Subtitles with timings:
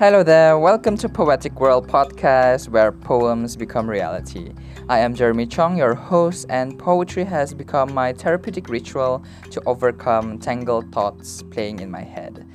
[0.00, 4.54] Hello there, welcome to Poetic World podcast where poems become reality.
[4.88, 10.38] I am Jeremy Chong, your host, and poetry has become my therapeutic ritual to overcome
[10.38, 12.48] tangled thoughts playing in my head.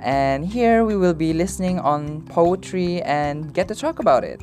[0.00, 4.40] And here we will be listening on poetry and get to talk about it.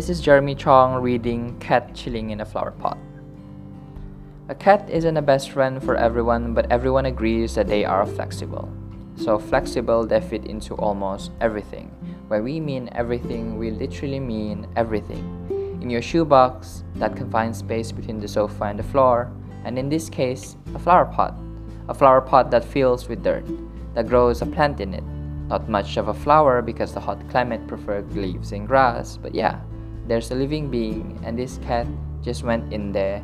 [0.00, 2.96] This is Jeremy Chong reading Cat Chilling in a Flower Pot.
[4.48, 8.72] A cat isn't a best friend for everyone, but everyone agrees that they are flexible.
[9.16, 11.90] So flexible they fit into almost everything.
[12.28, 15.22] When we mean everything, we literally mean everything.
[15.82, 19.30] In your shoebox, that confined space between the sofa and the floor,
[19.66, 21.34] and in this case, a flower pot.
[21.90, 23.44] A flower pot that fills with dirt,
[23.92, 25.04] that grows a plant in it.
[25.48, 29.60] Not much of a flower because the hot climate prefers leaves and grass, but yeah,
[30.10, 31.86] there's a living being, and this cat
[32.20, 33.22] just went in there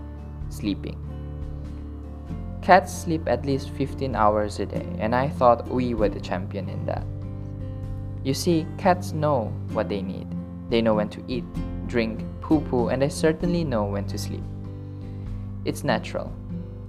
[0.51, 0.97] sleeping.
[2.63, 6.69] Cats sleep at least 15 hours a day, and I thought we were the champion
[6.69, 7.05] in that.
[8.23, 10.29] You see, cats know what they need.
[10.71, 11.43] They know when to eat,
[11.89, 14.45] drink, poo poo, and they certainly know when to sleep.
[15.65, 16.33] It's natural.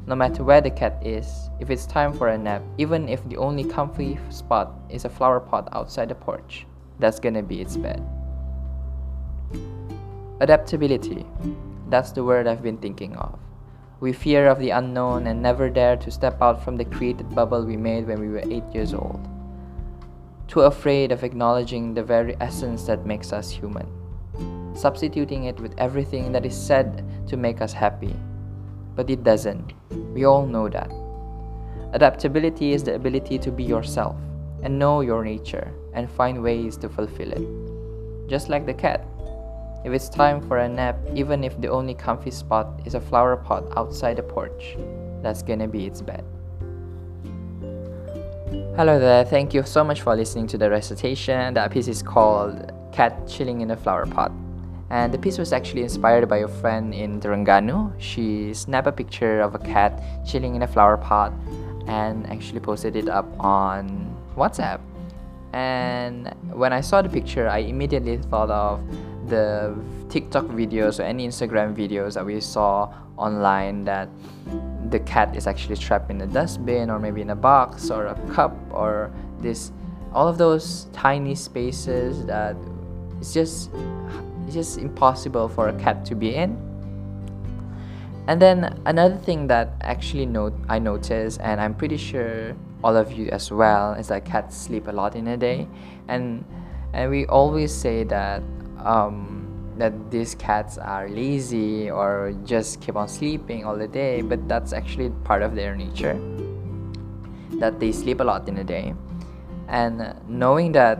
[0.06, 3.38] No matter where the cat is, if it's time for a nap, even if the
[3.38, 6.68] only comfy spot is a flower pot outside the porch,
[7.00, 8.08] that's gonna be its bed.
[10.40, 11.26] Adaptability.
[11.90, 13.40] That's the word I've been thinking of.
[14.00, 17.66] We fear of the unknown and never dare to step out from the created bubble
[17.66, 19.28] we made when we were 8 years old.
[20.48, 23.88] Too afraid of acknowledging the very essence that makes us human.
[24.76, 28.16] Substituting it with everything that is said to make us happy.
[28.96, 29.74] But it doesn't.
[30.14, 30.92] We all know that.
[31.94, 34.16] Adaptability is the ability to be yourself
[34.62, 38.30] and know your nature and find ways to fulfill it.
[38.30, 39.04] Just like the cat.
[39.88, 43.38] If it's time for a nap, even if the only comfy spot is a flower
[43.38, 44.76] pot outside the porch,
[45.24, 46.26] that's gonna be its bed.
[48.76, 51.54] Hello there, thank you so much for listening to the recitation.
[51.54, 54.34] That piece is called Cat Chilling in a Flower Pot.
[54.90, 57.94] And the piece was actually inspired by a friend in Terengganu.
[57.98, 61.32] She snapped a picture of a cat chilling in a flower pot
[61.88, 64.82] and actually posted it up on WhatsApp.
[65.54, 68.82] And when I saw the picture, I immediately thought of
[69.30, 69.78] the
[70.10, 74.10] TikTok videos or any Instagram videos that we saw online that
[74.90, 78.16] the cat is actually trapped in a dustbin or maybe in a box or a
[78.32, 79.12] cup or
[79.42, 79.72] this
[80.14, 82.56] all of those tiny spaces that
[83.20, 83.70] it's just
[84.46, 86.56] it's just impossible for a cat to be in.
[88.28, 93.12] And then another thing that actually note I noticed and I'm pretty sure all of
[93.12, 95.68] you as well is that cats sleep a lot in a day.
[96.08, 96.46] And
[96.94, 98.42] and we always say that
[98.88, 99.44] um,
[99.78, 104.74] that these cats are lazy or just keep on sleeping all the day, but that's
[104.74, 106.18] actually part of their nature.
[107.60, 108.96] That they sleep a lot in a day.
[109.68, 111.00] And knowing that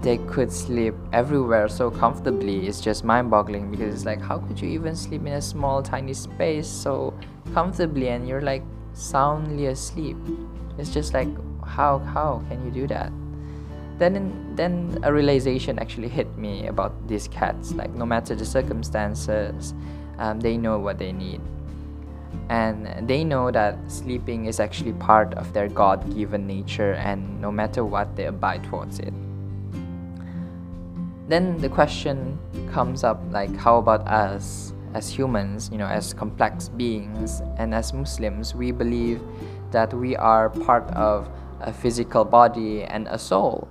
[0.00, 4.60] they could sleep everywhere so comfortably is just mind boggling because it's like, how could
[4.60, 7.12] you even sleep in a small, tiny space so
[7.52, 8.62] comfortably and you're like
[8.92, 10.16] soundly asleep?
[10.78, 11.28] It's just like,
[11.66, 13.12] how, how can you do that?
[13.98, 17.72] Then then a realization actually hit me about these cats.
[17.72, 19.74] Like no matter the circumstances
[20.18, 21.40] um, they know what they need.
[22.48, 27.84] And they know that sleeping is actually part of their god-given nature and no matter
[27.84, 29.14] what they abide towards it.
[31.28, 32.38] Then the question
[32.70, 37.92] comes up like how about us as humans you know as complex beings and as
[37.92, 38.54] muslims?
[38.54, 39.22] We believe
[39.70, 41.28] that we are part of
[41.60, 43.68] a physical body and a soul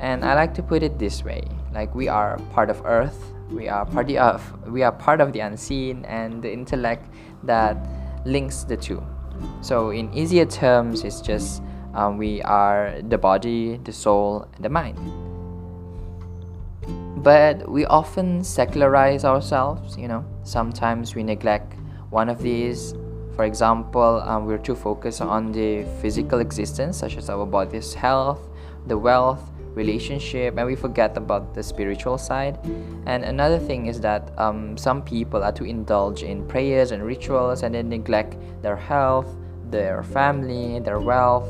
[0.00, 3.68] and I like to put it this way like we are part of earth we
[3.68, 7.12] are part of we are part of the unseen and the intellect
[7.42, 7.76] that
[8.24, 9.02] links the two.
[9.60, 11.62] So in easier terms it's just
[11.94, 14.98] um, we are the body the soul and the mind.
[17.22, 20.24] But we often secularize ourselves you know.
[20.44, 21.74] Sometimes we neglect
[22.10, 22.94] one of these.
[23.34, 28.48] For example um, we're too focused on the physical existence such as our body's health
[28.86, 32.58] the wealth relationship and we forget about the spiritual side.
[33.06, 37.62] And another thing is that um, some people are to indulge in prayers and rituals
[37.62, 39.36] and then neglect their health
[39.70, 41.48] their family their wealth.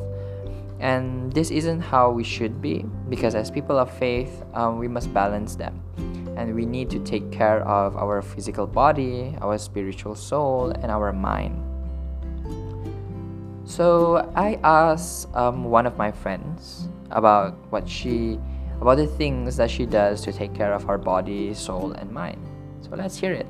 [0.79, 5.13] And this isn't how we should be because as people of faith um, we must
[5.13, 5.83] balance them.
[6.37, 11.13] And we need to take care of our physical body our spiritual soul and our
[11.13, 11.57] mind.
[13.65, 18.39] So i asked um, one of my friends about what she
[18.81, 22.41] about the things that she does to take care of her body, soul, and mind.
[22.81, 23.47] So let's hear it.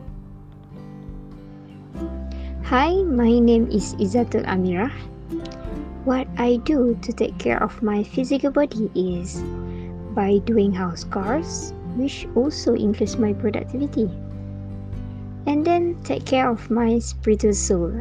[2.64, 4.90] Hi, my name is Izatul Amira.
[6.04, 9.42] What I do to take care of my physical body is
[10.14, 14.10] by doing house chores, which also increase my productivity.
[15.46, 17.94] And then take care of my spiritual soul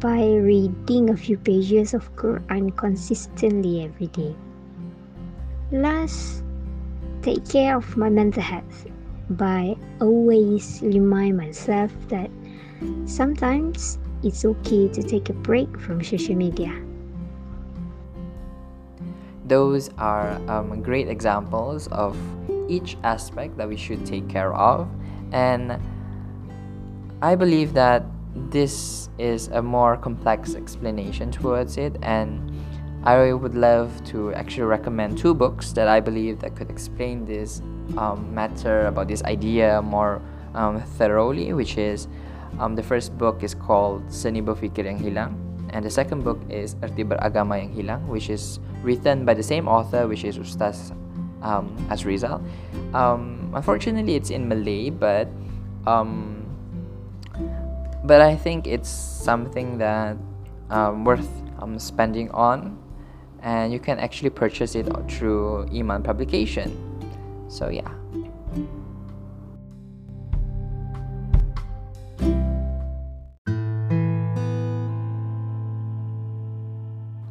[0.00, 4.34] by reading a few pages of Quran consistently every day.
[5.70, 6.42] Last,
[7.20, 8.86] take care of my mental health
[9.28, 12.30] by always remind myself that
[13.04, 16.72] sometimes it's okay to take a break from social media.
[19.44, 22.16] Those are um, great examples of
[22.68, 24.88] each aspect that we should take care of,
[25.32, 25.78] and
[27.20, 28.06] I believe that
[28.50, 32.47] this is a more complex explanation towards it and
[33.04, 37.62] I would love to actually recommend two books that I believe that could explain this
[37.96, 40.20] um, matter about this idea more
[40.54, 42.08] um, thoroughly which is
[42.58, 45.32] um, the first book is called Seni Berfikir Yang Hilang
[45.70, 49.68] and the second book is Erti Beragama Yang Hilang which is written by the same
[49.68, 50.90] author which is Ustaz
[51.42, 52.42] um, Azrizal.
[52.94, 55.28] Um, unfortunately it's in Malay but
[55.86, 56.44] um,
[58.04, 60.16] but I think it's something that
[60.70, 61.28] um, worth
[61.78, 62.78] spending on,
[63.48, 66.68] and you can actually purchase it through Iman publication.
[67.48, 67.88] So yeah.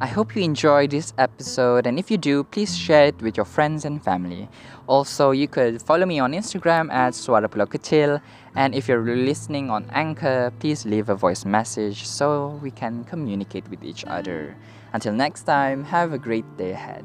[0.00, 3.44] I hope you enjoyed this episode, and if you do, please share it with your
[3.44, 4.48] friends and family.
[4.86, 8.22] Also, you could follow me on Instagram at Suara
[8.54, 13.68] and if you're listening on Anchor, please leave a voice message so we can communicate
[13.68, 14.56] with each other.
[14.92, 17.04] Until next time, have a great day ahead.